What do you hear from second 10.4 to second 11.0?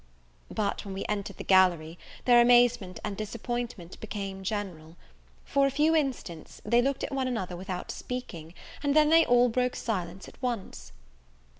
once.